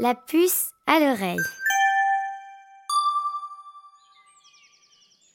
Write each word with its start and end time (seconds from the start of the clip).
La 0.00 0.14
puce 0.14 0.70
à 0.86 0.98
l'oreille. 0.98 1.36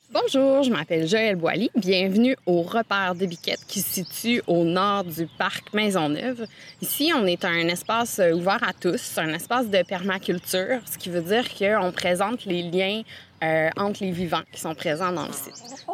Bonjour, 0.10 0.64
je 0.64 0.72
m'appelle 0.72 1.08
Joëlle 1.08 1.36
Boily. 1.36 1.70
Bienvenue 1.76 2.36
au 2.48 2.64
repère 2.64 3.14
de 3.14 3.28
Biquette 3.28 3.64
qui 3.68 3.82
se 3.82 4.04
situe 4.04 4.42
au 4.48 4.64
nord 4.64 5.04
du 5.04 5.28
parc 5.38 5.72
Maisonneuve. 5.76 6.48
Ici, 6.82 7.12
on 7.16 7.28
est 7.28 7.46
un 7.46 7.68
espace 7.68 8.20
ouvert 8.34 8.68
à 8.68 8.74
tous, 8.74 9.20
un 9.20 9.36
espace 9.36 9.70
de 9.70 9.84
permaculture, 9.84 10.80
ce 10.92 10.98
qui 10.98 11.10
veut 11.10 11.22
dire 11.22 11.46
qu'on 11.54 11.92
présente 11.92 12.46
les 12.46 12.64
liens 12.64 13.04
euh, 13.44 13.70
entre 13.78 14.04
les 14.04 14.10
vivants 14.10 14.42
qui 14.52 14.60
sont 14.60 14.74
présents 14.74 15.12
dans 15.12 15.28
le 15.28 15.34
site. 15.34 15.86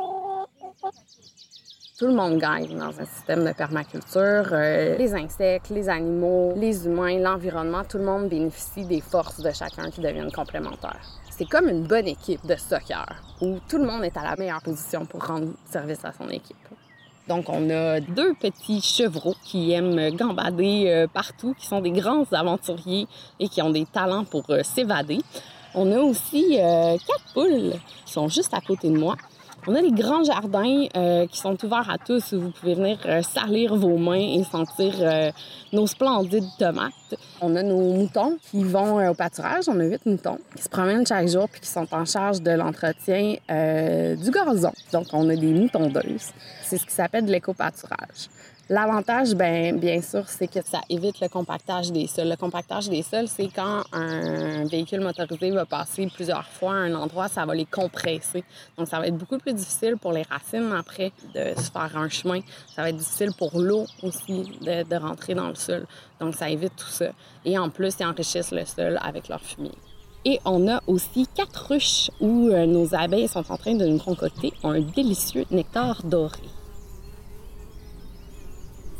Tout 2.01 2.07
le 2.07 2.15
monde 2.15 2.39
gagne 2.39 2.79
dans 2.79 2.99
un 2.99 3.05
système 3.05 3.45
de 3.45 3.51
permaculture. 3.53 4.49
Euh, 4.53 4.97
les 4.97 5.13
insectes, 5.13 5.69
les 5.69 5.87
animaux, 5.87 6.51
les 6.55 6.87
humains, 6.87 7.19
l'environnement, 7.19 7.83
tout 7.87 7.99
le 7.99 8.05
monde 8.05 8.27
bénéficie 8.27 8.85
des 8.85 9.01
forces 9.01 9.39
de 9.39 9.51
chacun 9.51 9.91
qui 9.91 10.01
deviennent 10.01 10.31
complémentaires. 10.31 10.99
C'est 11.29 11.47
comme 11.47 11.69
une 11.69 11.83
bonne 11.83 12.07
équipe 12.07 12.43
de 12.43 12.55
soccer 12.55 13.05
où 13.39 13.59
tout 13.69 13.77
le 13.77 13.85
monde 13.85 14.03
est 14.03 14.17
à 14.17 14.23
la 14.23 14.35
meilleure 14.35 14.63
position 14.63 15.05
pour 15.05 15.27
rendre 15.27 15.49
service 15.65 16.03
à 16.03 16.11
son 16.11 16.27
équipe. 16.29 16.57
Donc, 17.27 17.47
on 17.49 17.69
a 17.69 17.99
deux 17.99 18.33
petits 18.33 18.81
chevreaux 18.81 19.35
qui 19.43 19.71
aiment 19.73 20.09
gambader 20.09 20.85
euh, 20.87 21.05
partout, 21.05 21.53
qui 21.53 21.67
sont 21.67 21.81
des 21.81 21.91
grands 21.91 22.25
aventuriers 22.31 23.07
et 23.39 23.47
qui 23.47 23.61
ont 23.61 23.69
des 23.69 23.85
talents 23.85 24.25
pour 24.25 24.49
euh, 24.49 24.63
s'évader. 24.63 25.19
On 25.75 25.91
a 25.91 25.99
aussi 25.99 26.57
quatre 26.57 27.33
poules 27.33 27.73
qui 28.05 28.11
sont 28.11 28.27
juste 28.27 28.53
à 28.53 28.59
côté 28.59 28.89
de 28.89 28.97
moi 28.97 29.15
on 29.67 29.75
a 29.75 29.81
des 29.81 29.91
grands 29.91 30.23
jardins 30.23 30.87
euh, 30.95 31.27
qui 31.27 31.39
sont 31.39 31.57
ouverts 31.63 31.89
à 31.89 31.97
tous 31.97 32.33
où 32.33 32.41
vous 32.41 32.49
pouvez 32.49 32.73
venir 32.73 32.97
euh, 33.05 33.21
salir 33.21 33.75
vos 33.75 33.97
mains 33.97 34.15
et 34.15 34.43
sentir 34.43 34.93
euh, 34.99 35.31
nos 35.71 35.85
splendides 35.85 36.47
tomates. 36.57 36.93
On 37.41 37.55
a 37.55 37.61
nos 37.61 37.93
moutons 37.93 38.37
qui 38.49 38.63
vont 38.63 39.07
au 39.07 39.13
pâturage. 39.13 39.65
On 39.67 39.79
a 39.79 39.83
huit 39.83 40.05
moutons 40.05 40.39
qui 40.55 40.63
se 40.63 40.69
promènent 40.69 41.05
chaque 41.05 41.27
jour 41.27 41.47
puis 41.49 41.61
qui 41.61 41.67
sont 41.69 41.87
en 41.91 42.05
charge 42.05 42.41
de 42.41 42.51
l'entretien 42.51 43.35
du 43.49 44.31
gazon. 44.31 44.71
Donc, 44.91 45.07
on 45.13 45.29
a 45.29 45.35
des 45.35 45.53
moutondeuses. 45.53 46.31
C'est 46.63 46.77
ce 46.77 46.85
qui 46.85 46.93
s'appelle 46.93 47.25
de 47.25 47.31
l'éco-pâturage. 47.31 48.29
L'avantage, 48.71 49.35
ben, 49.35 49.77
bien 49.77 50.01
sûr, 50.01 50.23
c'est 50.29 50.47
que 50.47 50.65
ça 50.65 50.79
évite 50.89 51.19
le 51.19 51.27
compactage 51.27 51.91
des 51.91 52.07
sols. 52.07 52.29
Le 52.29 52.37
compactage 52.37 52.87
des 52.87 53.01
sols, 53.03 53.27
c'est 53.27 53.49
quand 53.53 53.83
un 53.91 54.63
véhicule 54.63 55.01
motorisé 55.01 55.51
va 55.51 55.65
passer 55.65 56.07
plusieurs 56.07 56.45
fois 56.45 56.71
à 56.71 56.75
un 56.75 56.95
endroit, 56.95 57.27
ça 57.27 57.45
va 57.45 57.53
les 57.53 57.65
compresser. 57.65 58.45
Donc, 58.77 58.87
ça 58.87 58.99
va 58.99 59.07
être 59.07 59.17
beaucoup 59.17 59.37
plus 59.39 59.51
difficile 59.51 59.97
pour 59.97 60.13
les 60.13 60.21
racines 60.21 60.71
après 60.71 61.11
de 61.35 61.53
se 61.61 61.69
faire 61.69 61.97
un 61.97 62.07
chemin. 62.07 62.39
Ça 62.73 62.83
va 62.83 62.91
être 62.91 62.95
difficile 62.95 63.31
pour 63.37 63.59
l'eau 63.59 63.87
aussi 64.03 64.43
de, 64.61 64.83
de, 64.83 64.95
rentrer 64.95 65.35
dans 65.35 65.49
le 65.49 65.55
sol. 65.55 65.85
Donc, 66.21 66.35
ça 66.35 66.49
évite 66.49 66.77
tout 66.77 66.91
ça. 66.91 67.07
Et 67.43 67.57
en 67.57 67.69
plus, 67.69 67.93
ils 67.99 68.05
enrichissent 68.05 68.53
le 68.53 68.63
sol 68.63 68.97
avec 69.03 69.27
leur 69.27 69.41
fumier. 69.41 69.75
Et 70.23 70.39
on 70.45 70.69
a 70.69 70.81
aussi 70.87 71.27
quatre 71.35 71.71
ruches 71.71 72.09
où 72.21 72.47
euh, 72.47 72.65
nos 72.65 72.95
abeilles 72.95 73.27
sont 73.27 73.51
en 73.51 73.57
train 73.57 73.75
de 73.75 73.85
nous 73.85 73.99
concocter 73.99 74.53
un 74.63 74.79
délicieux 74.79 75.43
nectar 75.51 76.03
doré. 76.05 76.39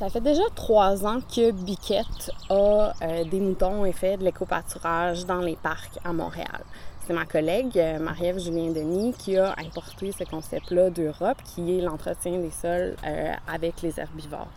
Ça 0.02 0.10
fait 0.10 0.20
déjà 0.20 0.42
trois 0.56 1.06
ans 1.06 1.20
que 1.22 1.52
Biquette 1.52 2.32
a 2.50 2.92
euh, 3.04 3.24
des 3.24 3.40
moutons 3.40 3.86
et 3.86 3.92
fait 3.92 4.18
de 4.18 4.24
l'éco-pâturage 4.24 5.28
dans 5.28 5.42
les 5.42 5.56
parcs 5.56 6.00
à 6.04 6.12
Montréal. 6.12 6.64
C'est 7.06 7.14
ma 7.14 7.26
collègue 7.26 7.78
euh, 7.78 8.00
Marie-Ève 8.00 8.40
Julien-Denis 8.40 9.14
qui 9.14 9.38
a 9.38 9.54
importé 9.60 10.12
ce 10.12 10.24
concept-là 10.24 10.90
d'Europe, 10.90 11.38
qui 11.54 11.78
est 11.78 11.82
l'entretien 11.82 12.40
des 12.40 12.50
sols 12.50 12.96
euh, 13.06 13.34
avec 13.48 13.84
les 13.84 14.00
herbivores. 14.00 14.50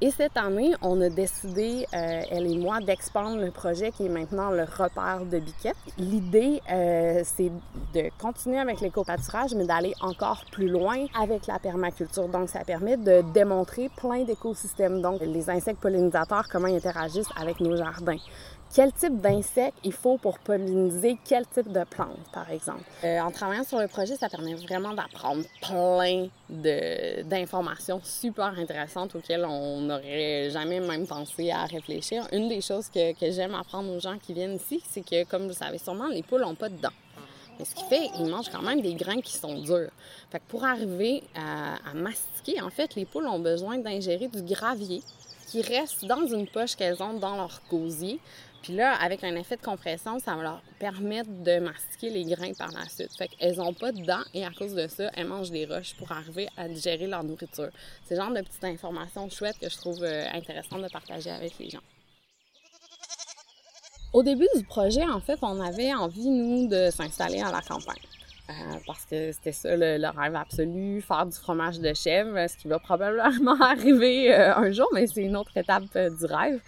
Et 0.00 0.10
cette 0.10 0.36
année, 0.36 0.74
on 0.82 1.00
a 1.00 1.08
décidé, 1.08 1.86
euh, 1.94 2.22
elle 2.30 2.50
et 2.50 2.58
moi, 2.58 2.80
d'expandre 2.80 3.40
le 3.40 3.50
projet 3.52 3.92
qui 3.92 4.06
est 4.06 4.08
maintenant 4.08 4.50
le 4.50 4.64
repère 4.64 5.24
de 5.24 5.38
Biquette. 5.38 5.76
L'idée, 5.98 6.60
euh, 6.70 7.22
c'est 7.24 7.50
de 7.94 8.10
continuer 8.18 8.58
avec 8.58 8.80
l'éco-pâturage, 8.80 9.54
mais 9.54 9.64
d'aller 9.64 9.94
encore 10.00 10.44
plus 10.50 10.68
loin 10.68 11.06
avec 11.18 11.46
la 11.46 11.60
permaculture. 11.60 12.28
Donc, 12.28 12.48
ça 12.48 12.64
permet 12.64 12.96
de 12.96 13.22
démontrer 13.32 13.88
plein 13.96 14.24
d'écosystèmes. 14.24 15.00
Donc, 15.00 15.20
les 15.22 15.48
insectes 15.48 15.80
pollinisateurs, 15.80 16.48
comment 16.50 16.66
ils 16.66 16.76
interagissent 16.76 17.32
avec 17.40 17.60
nos 17.60 17.76
jardins 17.76 18.18
quel 18.74 18.92
type 18.92 19.20
d'insectes 19.20 19.78
il 19.84 19.92
faut 19.92 20.18
pour 20.18 20.40
polliniser 20.40 21.16
quel 21.24 21.46
type 21.46 21.70
de 21.70 21.84
plantes, 21.84 22.18
par 22.32 22.50
exemple? 22.50 22.82
Euh, 23.04 23.20
en 23.20 23.30
travaillant 23.30 23.62
sur 23.62 23.78
le 23.78 23.86
projet, 23.86 24.16
ça 24.16 24.28
permet 24.28 24.54
vraiment 24.54 24.92
d'apprendre 24.92 25.44
plein 25.62 26.26
d'informations 26.50 28.00
super 28.02 28.58
intéressantes 28.58 29.14
auxquelles 29.14 29.44
on 29.44 29.82
n'aurait 29.82 30.50
jamais 30.50 30.80
même 30.80 31.06
pensé 31.06 31.52
à 31.52 31.66
réfléchir. 31.66 32.26
Une 32.32 32.48
des 32.48 32.60
choses 32.60 32.88
que, 32.88 33.12
que 33.12 33.30
j'aime 33.30 33.54
apprendre 33.54 33.94
aux 33.94 34.00
gens 34.00 34.18
qui 34.18 34.34
viennent 34.34 34.56
ici, 34.56 34.82
c'est 34.90 35.02
que, 35.08 35.24
comme 35.24 35.46
vous 35.46 35.54
savez 35.54 35.78
sûrement, 35.78 36.08
les 36.08 36.24
poules 36.24 36.40
n'ont 36.40 36.56
pas 36.56 36.68
de 36.68 36.76
dents. 36.76 36.88
Mais 37.60 37.64
ce 37.64 37.76
qui 37.76 37.84
fait, 37.84 38.10
ils 38.18 38.26
mangent 38.26 38.50
quand 38.50 38.62
même 38.62 38.80
des 38.80 38.94
grains 38.94 39.20
qui 39.20 39.34
sont 39.34 39.54
durs. 39.54 39.92
Fait 40.32 40.40
que 40.40 40.44
pour 40.48 40.64
arriver 40.64 41.22
à, 41.36 41.76
à 41.88 41.94
mastiquer, 41.94 42.60
en 42.60 42.70
fait, 42.70 42.96
les 42.96 43.04
poules 43.04 43.28
ont 43.28 43.38
besoin 43.38 43.78
d'ingérer 43.78 44.26
du 44.26 44.42
gravier 44.42 45.00
qui 45.46 45.62
reste 45.62 46.04
dans 46.06 46.26
une 46.26 46.48
poche 46.48 46.74
qu'elles 46.74 47.00
ont 47.00 47.14
dans 47.14 47.36
leur 47.36 47.60
gosier 47.70 48.18
puis 48.64 48.72
là, 48.72 48.94
avec 48.94 49.22
un 49.24 49.36
effet 49.36 49.56
de 49.56 49.62
compression, 49.62 50.18
ça 50.18 50.34
va 50.36 50.42
leur 50.42 50.62
permettre 50.78 51.28
de 51.28 51.58
mastiquer 51.58 52.08
les 52.08 52.24
grains 52.24 52.54
par 52.54 52.70
la 52.72 52.88
suite. 52.88 53.14
Fait 53.14 53.28
qu'elles 53.28 53.56
n'ont 53.56 53.74
pas 53.74 53.92
de 53.92 54.02
dents 54.02 54.24
et 54.32 54.42
à 54.42 54.50
cause 54.50 54.74
de 54.74 54.88
ça, 54.88 55.10
elles 55.14 55.26
mangent 55.26 55.50
des 55.50 55.66
roches 55.66 55.94
pour 55.96 56.10
arriver 56.10 56.48
à 56.56 56.66
digérer 56.66 57.06
leur 57.06 57.22
nourriture. 57.24 57.68
C'est 58.06 58.14
le 58.14 58.22
genre 58.22 58.32
de 58.32 58.40
petites 58.40 58.64
informations 58.64 59.28
chouettes 59.28 59.58
que 59.58 59.68
je 59.68 59.76
trouve 59.76 60.02
euh, 60.02 60.24
intéressantes 60.32 60.80
de 60.80 60.88
partager 60.88 61.30
avec 61.30 61.58
les 61.58 61.68
gens. 61.68 61.82
Au 64.14 64.22
début 64.22 64.48
du 64.56 64.64
projet, 64.64 65.04
en 65.04 65.20
fait, 65.20 65.38
on 65.42 65.60
avait 65.60 65.92
envie, 65.92 66.30
nous, 66.30 66.66
de 66.66 66.88
s'installer 66.90 67.42
à 67.42 67.52
la 67.52 67.60
campagne. 67.60 68.00
Euh, 68.48 68.52
parce 68.86 69.04
que 69.04 69.30
c'était 69.32 69.52
ça 69.52 69.76
le, 69.76 70.08
rêve 70.18 70.36
absolu, 70.36 71.02
faire 71.02 71.26
du 71.26 71.36
fromage 71.36 71.80
de 71.80 71.92
chèvre, 71.92 72.48
ce 72.48 72.56
qui 72.56 72.68
va 72.68 72.78
probablement 72.78 73.56
arriver 73.60 74.32
euh, 74.32 74.56
un 74.56 74.72
jour, 74.72 74.88
mais 74.94 75.06
c'est 75.06 75.20
une 75.22 75.36
autre 75.36 75.54
étape 75.54 75.84
du 75.84 76.24
rêve. 76.24 76.62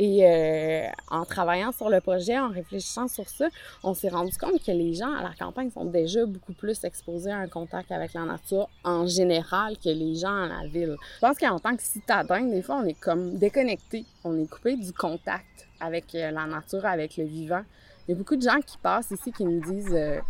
Et 0.00 0.24
euh, 0.24 0.86
en 1.10 1.24
travaillant 1.24 1.72
sur 1.72 1.90
le 1.90 2.00
projet, 2.00 2.38
en 2.38 2.50
réfléchissant 2.50 3.08
sur 3.08 3.28
ça, 3.28 3.48
on 3.82 3.94
s'est 3.94 4.08
rendu 4.08 4.30
compte 4.38 4.62
que 4.64 4.70
les 4.70 4.94
gens 4.94 5.12
à 5.12 5.24
la 5.24 5.34
campagne 5.36 5.72
sont 5.72 5.86
déjà 5.86 6.24
beaucoup 6.24 6.52
plus 6.52 6.84
exposés 6.84 7.32
à 7.32 7.38
un 7.38 7.48
contact 7.48 7.90
avec 7.90 8.12
la 8.12 8.24
nature 8.24 8.68
en 8.84 9.08
général 9.08 9.76
que 9.76 9.88
les 9.88 10.14
gens 10.14 10.44
à 10.44 10.46
la 10.46 10.68
ville. 10.68 10.94
Je 11.16 11.20
pense 11.20 11.36
qu'en 11.36 11.58
tant 11.58 11.74
que 11.74 11.82
citadin, 11.82 12.42
des 12.42 12.62
fois, 12.62 12.76
on 12.76 12.84
est 12.84 12.98
comme 13.00 13.38
déconnecté, 13.38 14.04
on 14.22 14.38
est 14.38 14.48
coupé 14.48 14.76
du 14.76 14.92
contact 14.92 15.66
avec 15.80 16.14
euh, 16.14 16.30
la 16.30 16.46
nature, 16.46 16.86
avec 16.86 17.16
le 17.16 17.24
vivant. 17.24 17.62
Il 18.06 18.12
y 18.12 18.14
a 18.14 18.16
beaucoup 18.16 18.36
de 18.36 18.42
gens 18.42 18.60
qui 18.64 18.78
passent 18.78 19.10
ici 19.10 19.32
qui 19.32 19.44
me 19.44 19.60
disent 19.60 19.92
euh, 19.92 20.20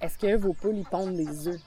Est-ce 0.00 0.16
que 0.16 0.36
vos 0.36 0.54
poules 0.54 0.78
y 0.78 0.84
pondent 0.84 1.16
des 1.16 1.48
œufs? 1.48 1.60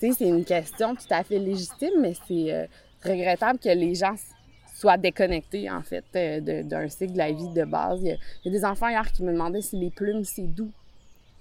Tu 0.00 0.06
sais, 0.06 0.12
c'est 0.16 0.28
une 0.28 0.46
question 0.46 0.94
tout 0.94 1.08
à 1.10 1.22
fait 1.22 1.38
légitime, 1.38 2.00
mais 2.00 2.14
c'est 2.26 2.68
regrettable 3.04 3.58
que 3.58 3.68
les 3.68 3.94
gens 3.94 4.14
soit 4.76 4.98
déconnecté, 4.98 5.70
en 5.70 5.82
fait, 5.82 6.04
euh, 6.16 6.62
d'un 6.62 6.88
cycle 6.88 7.14
de 7.14 7.18
la 7.18 7.32
vie 7.32 7.48
de 7.48 7.64
base. 7.64 8.02
Il 8.02 8.18
y, 8.44 8.48
a, 8.48 8.50
des 8.50 8.64
enfants 8.64 8.88
hier 8.88 9.10
qui 9.10 9.22
me 9.22 9.32
demandaient 9.32 9.62
si 9.62 9.76
les 9.78 9.90
plumes, 9.90 10.22
c'est 10.22 10.42
doux. 10.42 10.70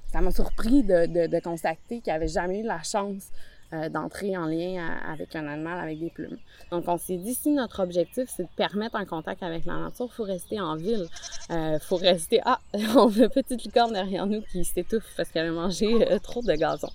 Ça 0.08 0.22
m'a 0.22 0.32
surpris 0.32 0.84
de, 0.84 1.06
de, 1.06 1.28
de 1.28 1.40
constater 1.42 2.00
qu'ils 2.00 2.14
n'avaient 2.14 2.30
jamais 2.30 2.62
eu 2.62 2.64
la 2.64 2.82
chance 2.82 3.30
euh, 3.74 3.90
d'entrer 3.90 4.38
en 4.38 4.46
lien 4.46 4.98
avec 5.08 5.36
un 5.36 5.48
animal 5.48 5.80
avec 5.80 6.00
des 6.00 6.12
plumes. 6.12 6.38
Donc, 6.72 6.84
on 6.88 6.98
s'est 6.98 7.18
dit, 7.18 7.34
si 7.34 7.52
notre 7.52 7.82
objectif, 7.82 8.26
c'est 8.28 8.44
de 8.44 8.56
permettre 8.56 8.96
un 8.96 9.06
contact 9.06 9.42
avec 9.42 9.66
la 9.66 9.78
nature, 9.78 10.08
il 10.12 10.16
faut 10.16 10.24
rester 10.24 10.62
en 10.62 10.76
ville. 10.76 11.08
Il 11.50 11.56
euh, 11.56 11.80
faut 11.80 11.96
rester... 11.96 12.42
Ah, 12.46 12.60
on 12.96 13.10
a 13.10 13.24
une 13.24 13.30
petite 13.30 13.64
licorne 13.64 13.94
derrière 13.94 14.28
nous 14.28 14.42
qui 14.52 14.64
s'étouffe 14.64 15.12
parce 15.18 15.30
qu'elle 15.30 15.48
a 15.48 15.52
mangé 15.52 16.12
euh, 16.12 16.20
trop 16.20 16.42
de 16.44 16.54
gazon. 16.54 16.90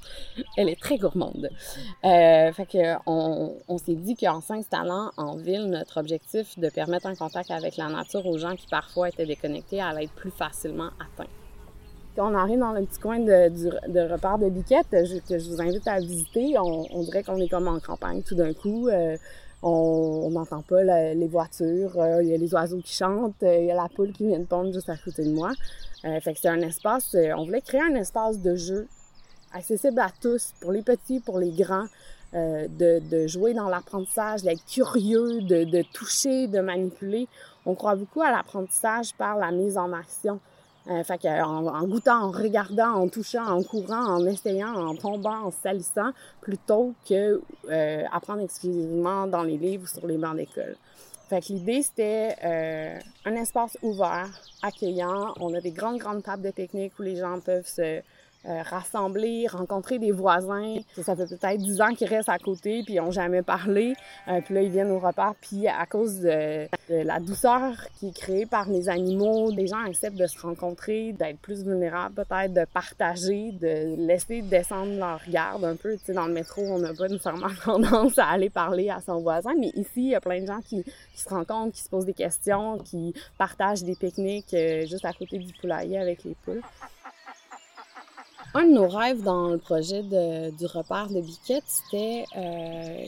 Elle 0.56 0.68
est 0.68 0.80
très 0.80 0.96
gourmande. 0.96 1.50
fait 2.02 2.68
que 2.70 2.96
on, 3.06 3.56
on 3.66 3.78
s'est 3.78 3.96
dit 3.96 4.14
qu'en 4.14 4.40
s'installant 4.40 5.10
en 5.16 5.36
ville, 5.36 5.66
notre 5.66 5.98
objectif 5.98 6.58
de 6.58 6.68
permettre 6.68 7.06
un 7.06 7.16
contact 7.16 7.50
avec 7.50 7.76
la 7.76 7.88
nature 7.88 8.24
aux 8.26 8.38
gens 8.38 8.54
qui 8.54 8.68
parfois 8.68 9.08
étaient 9.08 9.26
déconnectés 9.26 9.80
allait 9.80 10.04
être 10.04 10.12
plus 10.12 10.30
facilement 10.30 10.90
atteint. 11.00 11.28
On 12.18 12.34
arrive 12.34 12.58
dans 12.58 12.72
le 12.72 12.84
petit 12.84 12.98
coin 12.98 13.20
de, 13.20 13.48
de 13.88 14.12
repère 14.12 14.38
de 14.38 14.48
Biquette, 14.48 14.88
que 14.90 15.38
je 15.38 15.48
vous 15.48 15.60
invite 15.60 15.86
à 15.86 16.00
visiter, 16.00 16.58
on, 16.58 17.02
dirait 17.02 17.22
qu'on 17.22 17.36
est 17.36 17.48
comme 17.48 17.68
en 17.68 17.78
campagne 17.78 18.22
tout 18.22 18.34
d'un 18.34 18.52
coup. 18.52 18.88
Euh, 18.88 19.16
on 19.62 20.28
n'entend 20.30 20.62
pas 20.62 20.82
les 20.82 21.28
voitures, 21.28 22.00
euh, 22.00 22.22
il 22.22 22.30
y 22.30 22.34
a 22.34 22.38
les 22.38 22.52
oiseaux 22.54 22.80
qui 22.80 22.94
chantent, 22.94 23.42
euh, 23.42 23.58
il 23.58 23.66
y 23.66 23.70
a 23.70 23.74
la 23.74 23.88
poule 23.94 24.12
qui 24.12 24.26
vient 24.26 24.38
de 24.38 24.44
pondre 24.44 24.72
juste 24.72 24.88
à 24.88 24.96
côté 24.96 25.22
de 25.22 25.30
moi. 25.30 25.52
fait 26.02 26.32
que 26.32 26.40
c'est 26.40 26.48
un 26.48 26.62
espace, 26.62 27.14
on 27.36 27.44
voulait 27.44 27.60
créer 27.60 27.82
un 27.82 27.94
espace 27.94 28.40
de 28.40 28.56
jeu 28.56 28.88
accessible 29.52 30.00
à 30.00 30.10
tous, 30.20 30.52
pour 30.60 30.72
les 30.72 30.82
petits, 30.82 31.20
pour 31.20 31.38
les 31.38 31.50
grands, 31.50 31.86
de, 32.32 33.00
de, 33.10 33.26
jouer 33.26 33.54
dans 33.54 33.68
l'apprentissage, 33.68 34.42
d'être 34.42 34.64
curieux, 34.64 35.42
de, 35.42 35.64
de 35.64 35.82
toucher, 35.92 36.46
de 36.46 36.60
manipuler. 36.60 37.28
On 37.66 37.74
croit 37.74 37.96
beaucoup 37.96 38.22
à 38.22 38.30
l'apprentissage 38.30 39.14
par 39.14 39.36
la 39.36 39.50
mise 39.50 39.76
en 39.76 39.92
action. 39.92 40.40
Euh, 40.88 41.04
fait 41.04 41.26
en, 41.26 41.66
en, 41.66 41.86
goûtant, 41.86 42.22
en 42.22 42.30
regardant, 42.30 42.94
en 42.94 43.08
touchant, 43.08 43.46
en 43.46 43.62
courant, 43.62 44.02
en 44.02 44.24
essayant, 44.26 44.74
en 44.74 44.94
tombant, 44.94 45.44
en 45.44 45.50
salissant, 45.50 46.10
plutôt 46.40 46.94
que 47.06 47.42
euh, 47.68 48.04
apprendre 48.10 48.40
exclusivement 48.40 49.26
dans 49.26 49.42
les 49.42 49.58
livres 49.58 49.84
ou 49.84 49.86
sur 49.86 50.06
les 50.06 50.16
bancs 50.16 50.36
d'école. 50.36 50.76
Fait 51.28 51.42
que 51.42 51.52
l'idée, 51.52 51.82
c'était 51.82 52.34
euh, 52.42 52.98
un 53.26 53.34
espace 53.36 53.76
ouvert, 53.82 54.28
accueillant. 54.62 55.34
On 55.38 55.54
a 55.54 55.60
des 55.60 55.70
grandes, 55.70 55.98
grandes 55.98 56.22
tables 56.22 56.42
de 56.42 56.50
technique 56.50 56.98
où 56.98 57.02
les 57.02 57.16
gens 57.16 57.38
peuvent 57.40 57.68
se 57.68 58.00
euh, 58.46 58.62
rassembler, 58.62 59.46
rencontrer 59.48 59.98
des 59.98 60.12
voisins. 60.12 60.76
Ça 61.02 61.14
fait 61.14 61.26
peut-être 61.26 61.58
dix 61.58 61.82
ans 61.82 61.92
qu'ils 61.92 62.08
restent 62.08 62.30
à 62.30 62.38
côté, 62.38 62.82
puis 62.84 62.94
ils 62.94 63.00
n'ont 63.00 63.10
jamais 63.10 63.42
parlé. 63.42 63.94
Euh, 64.28 64.40
puis 64.40 64.54
là, 64.54 64.62
ils 64.62 64.70
viennent 64.70 64.90
au 64.90 64.98
repas. 64.98 65.34
Puis 65.42 65.68
à 65.68 65.84
cause 65.84 66.20
de, 66.20 66.66
la 66.88 67.20
douceur 67.20 67.74
qui 67.98 68.08
est 68.08 68.16
créée 68.16 68.46
par 68.46 68.68
les 68.70 68.88
animaux, 68.88 69.50
les 69.50 69.66
gens 69.66 69.84
acceptent 69.86 70.16
de 70.16 70.26
se 70.26 70.40
rencontrer, 70.40 71.12
d'être 71.12 71.38
plus 71.38 71.64
vulnérables 71.64 72.14
peut-être, 72.14 72.54
de 72.54 72.64
partager, 72.72 73.52
de 73.52 73.94
laisser 74.06 74.40
descendre 74.40 74.96
leur 74.96 75.20
garde 75.28 75.64
un 75.64 75.76
peu. 75.76 75.98
Tu 75.98 76.06
sais, 76.06 76.12
dans 76.14 76.26
le 76.26 76.32
métro, 76.32 76.62
on 76.62 76.78
n'a 76.78 76.94
pas 76.94 77.08
nécessairement 77.08 77.48
tendance 77.64 78.18
à 78.18 78.26
aller 78.26 78.48
parler 78.48 78.88
à 78.88 79.02
son 79.02 79.20
voisin, 79.20 79.52
mais 79.58 79.68
ici, 79.74 79.90
il 79.96 80.08
y 80.08 80.14
a 80.14 80.20
plein 80.20 80.40
de 80.40 80.46
gens 80.46 80.60
qui, 80.62 80.82
qui 80.82 81.20
se 81.20 81.28
rencontrent, 81.28 81.74
qui 81.74 81.82
se 81.82 81.90
posent 81.90 82.06
des 82.06 82.14
questions, 82.14 82.78
qui 82.78 83.12
partagent 83.36 83.82
des 83.82 83.96
pique-niques 83.96 84.54
euh, 84.54 84.86
juste 84.86 85.04
à 85.04 85.12
côté 85.12 85.36
du 85.38 85.52
poulailler 85.52 85.98
avec 85.98 86.24
les 86.24 86.34
poules. 86.44 86.62
Un 88.52 88.64
de 88.64 88.72
nos 88.72 88.88
rêves 88.88 89.22
dans 89.22 89.48
le 89.48 89.58
projet 89.58 90.02
de, 90.02 90.50
du 90.50 90.66
repère 90.66 91.08
de 91.08 91.20
Biquette, 91.20 91.62
c'était 91.66 92.24
euh, 92.36 93.06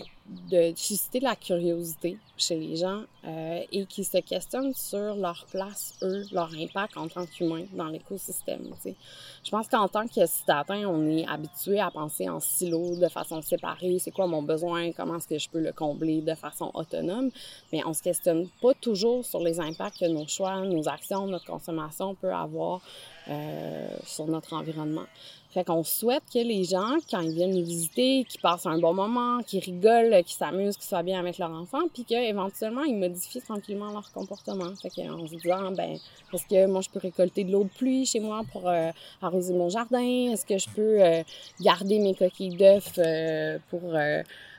de 0.50 0.72
susciter 0.76 1.18
la 1.18 1.34
curiosité 1.34 2.16
chez 2.36 2.56
les 2.56 2.76
gens 2.76 3.02
euh, 3.24 3.60
et 3.70 3.86
qui 3.86 4.02
se 4.02 4.18
questionnent 4.18 4.74
sur 4.74 5.14
leur 5.14 5.46
place, 5.50 5.94
eux, 6.02 6.24
leur 6.32 6.52
impact 6.54 6.96
en 6.96 7.06
tant 7.06 7.24
qu'humains 7.24 7.66
dans 7.72 7.86
l'écosystème. 7.86 8.74
Je 8.84 9.50
pense 9.50 9.68
qu'en 9.68 9.86
tant 9.86 10.08
que 10.08 10.26
citadin, 10.26 10.88
on 10.88 11.06
est 11.08 11.24
habitué 11.28 11.78
à 11.78 11.90
penser 11.92 12.28
en 12.28 12.40
silo, 12.40 12.96
de 12.96 13.08
façon 13.08 13.40
séparée. 13.40 13.98
C'est 14.00 14.10
quoi 14.10 14.26
mon 14.26 14.42
besoin? 14.42 14.90
Comment 14.90 15.16
est-ce 15.18 15.28
que 15.28 15.38
je 15.38 15.48
peux 15.48 15.60
le 15.60 15.72
combler 15.72 16.20
de 16.20 16.34
façon 16.34 16.72
autonome? 16.74 17.30
Mais 17.72 17.82
on 17.86 17.94
se 17.94 18.02
questionne 18.02 18.48
pas 18.60 18.74
toujours 18.74 19.24
sur 19.24 19.40
les 19.40 19.60
impacts 19.60 20.00
que 20.00 20.06
nos 20.06 20.26
choix, 20.26 20.60
nos 20.62 20.88
actions, 20.88 21.26
notre 21.28 21.46
consommation 21.46 22.16
peut 22.16 22.32
avoir 22.32 22.80
euh, 23.28 23.88
sur 24.04 24.26
notre 24.26 24.52
environnement. 24.54 25.06
Fait 25.50 25.64
qu'on 25.64 25.84
souhaite 25.84 26.22
que 26.32 26.38
les 26.38 26.64
gens, 26.64 26.96
quand 27.10 27.20
ils 27.20 27.34
viennent 27.34 27.54
nous 27.54 27.64
visiter, 27.64 28.24
qu'ils 28.24 28.40
passent 28.40 28.64
un 28.64 28.78
bon 28.78 28.94
moment, 28.94 29.42
qu'ils 29.42 29.62
rigolent, 29.62 30.24
qu'ils 30.24 30.36
s'amusent, 30.36 30.76
qu'ils 30.76 30.86
soient 30.86 31.02
bien 31.02 31.20
avec 31.20 31.36
leur 31.36 31.52
enfant, 31.52 31.82
puis 31.92 32.04
qu'éventuellement, 32.04 32.84
ils 32.84 32.96
modifient 33.12 33.42
tranquillement 33.42 33.92
leur 33.92 34.10
comportement. 34.12 34.74
Fait 34.80 34.90
qu'en 34.90 35.26
se 35.26 35.36
disant, 35.36 35.70
ben, 35.72 35.98
est-ce 36.32 36.46
que 36.46 36.66
moi, 36.66 36.80
je 36.80 36.90
peux 36.90 36.98
récolter 36.98 37.44
de 37.44 37.52
l'eau 37.52 37.64
de 37.64 37.68
pluie 37.68 38.06
chez 38.06 38.20
moi 38.20 38.42
pour 38.52 38.68
euh, 38.68 38.90
arroser 39.20 39.54
mon 39.54 39.68
jardin? 39.68 40.32
Est-ce 40.32 40.46
que 40.46 40.58
je 40.58 40.68
peux 40.68 41.02
euh, 41.02 41.22
garder 41.60 41.98
mes 41.98 42.14
coquilles 42.14 42.56
d'œufs 42.56 42.98
euh, 42.98 43.58
pour 43.70 43.82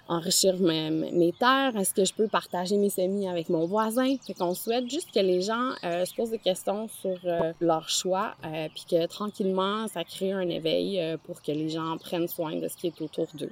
enrichir 0.07 0.55
mes, 0.59 1.33
terres? 1.39 1.75
Est-ce 1.75 1.93
que 1.93 2.05
je 2.05 2.13
peux 2.13 2.27
partager 2.27 2.77
mes 2.77 2.89
semis 2.89 3.27
avec 3.27 3.49
mon 3.49 3.65
voisin? 3.65 4.15
Fait 4.25 4.33
qu'on 4.33 4.53
souhaite 4.53 4.89
juste 4.89 5.11
que 5.11 5.19
les 5.19 5.41
gens 5.41 5.71
se 5.81 6.13
posent 6.15 6.31
des 6.31 6.39
questions 6.39 6.87
sur 6.87 7.17
leur 7.59 7.89
choix, 7.89 8.35
euh, 8.45 8.67
puis 8.73 8.85
que 8.89 9.05
tranquillement, 9.07 9.87
ça 9.87 10.03
crée 10.03 10.31
un 10.31 10.47
éveil 10.49 11.17
pour 11.25 11.41
que 11.41 11.51
les 11.51 11.69
gens 11.69 11.97
prennent 11.97 12.27
soin 12.27 12.55
de 12.55 12.67
ce 12.67 12.77
qui 12.77 12.87
est 12.87 13.01
autour 13.01 13.27
d'eux. 13.33 13.51